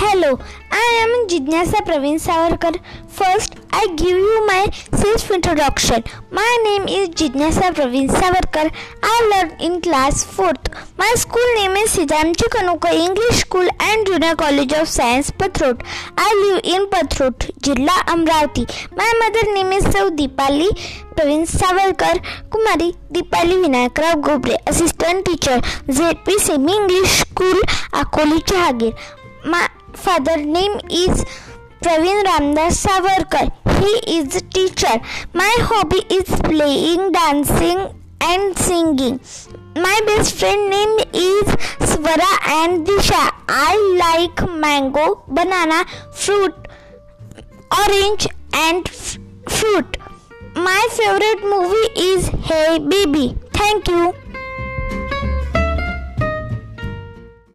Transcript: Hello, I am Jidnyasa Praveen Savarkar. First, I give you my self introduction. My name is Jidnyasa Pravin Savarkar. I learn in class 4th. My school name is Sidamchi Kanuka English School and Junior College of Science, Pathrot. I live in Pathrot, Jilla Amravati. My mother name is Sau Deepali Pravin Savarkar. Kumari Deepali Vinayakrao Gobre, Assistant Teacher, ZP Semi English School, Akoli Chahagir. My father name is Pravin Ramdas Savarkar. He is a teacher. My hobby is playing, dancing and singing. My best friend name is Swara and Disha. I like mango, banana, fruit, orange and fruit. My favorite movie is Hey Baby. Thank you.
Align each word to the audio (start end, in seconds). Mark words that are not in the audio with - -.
Hello, 0.00 0.38
I 0.72 0.86
am 1.04 1.28
Jidnyasa 1.28 1.84
Praveen 1.84 2.18
Savarkar. 2.18 2.72
First, 3.10 3.56
I 3.72 3.86
give 3.96 4.16
you 4.16 4.46
my 4.46 4.70
self 4.94 5.30
introduction. 5.30 6.04
My 6.30 6.50
name 6.64 6.86
is 6.88 7.08
Jidnyasa 7.20 7.72
Pravin 7.74 8.08
Savarkar. 8.08 8.70
I 9.02 9.14
learn 9.30 9.50
in 9.60 9.80
class 9.80 10.24
4th. 10.24 10.70
My 10.96 11.12
school 11.16 11.48
name 11.56 11.72
is 11.82 11.90
Sidamchi 11.96 12.46
Kanuka 12.54 12.92
English 12.92 13.40
School 13.40 13.68
and 13.80 14.06
Junior 14.06 14.36
College 14.36 14.72
of 14.74 14.88
Science, 14.88 15.30
Pathrot. 15.32 15.82
I 16.16 16.28
live 16.44 16.60
in 16.64 16.86
Pathrot, 16.88 17.50
Jilla 17.66 17.96
Amravati. 18.14 18.64
My 18.96 19.12
mother 19.22 19.52
name 19.54 19.72
is 19.72 19.84
Sau 19.92 20.08
Deepali 20.10 20.68
Pravin 21.16 21.44
Savarkar. 21.56 22.22
Kumari 22.48 22.94
Deepali 23.12 23.60
Vinayakrao 23.64 24.22
Gobre, 24.22 24.56
Assistant 24.66 25.24
Teacher, 25.24 25.60
ZP 25.88 26.38
Semi 26.38 26.72
English 26.72 27.20
School, 27.26 27.60
Akoli 27.92 28.40
Chahagir. 28.44 28.96
My 29.44 29.68
father 29.94 30.36
name 30.36 30.80
is 30.88 31.24
Pravin 31.82 32.22
Ramdas 32.24 32.76
Savarkar. 32.84 33.50
He 33.80 34.18
is 34.18 34.36
a 34.36 34.40
teacher. 34.42 35.00
My 35.32 35.52
hobby 35.60 36.02
is 36.14 36.28
playing, 36.48 37.12
dancing 37.12 37.80
and 38.20 38.58
singing. 38.58 39.18
My 39.74 39.98
best 40.06 40.34
friend 40.38 40.68
name 40.68 40.98
is 41.14 41.46
Swara 41.90 42.32
and 42.60 42.86
Disha. 42.86 43.32
I 43.48 43.72
like 44.02 44.46
mango, 44.50 45.22
banana, 45.28 45.84
fruit, 46.12 46.54
orange 47.80 48.26
and 48.52 48.86
fruit. 49.48 49.96
My 50.54 50.86
favorite 50.92 51.42
movie 51.42 51.88
is 52.12 52.28
Hey 52.48 52.78
Baby. 52.78 53.36
Thank 53.54 53.88
you. 53.88 54.19